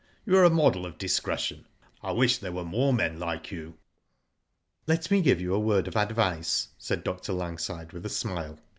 ^^You 0.27 0.33
are 0.33 0.43
a 0.43 0.49
model 0.49 0.87
of 0.87 0.97
discretion. 0.97 1.67
I 2.01 2.11
wish 2.11 2.39
there 2.39 2.51
were 2.51 2.63
more 2.63 2.91
men 2.91 3.19
like 3.19 3.51
you." 3.51 3.75
Let 4.87 5.11
me 5.11 5.21
give 5.21 5.39
you 5.39 5.53
a 5.53 5.59
word 5.59 5.87
of 5.87 5.95
advice," 5.95 6.69
said 6.79 7.03
Dr. 7.03 7.33
Langside, 7.33 7.93
with 7.93 8.07
a 8.07 8.09
smile. 8.09 8.57